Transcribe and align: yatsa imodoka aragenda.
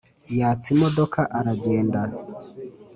yatsa 0.39 0.67
imodoka 0.75 1.19
aragenda. 1.37 2.01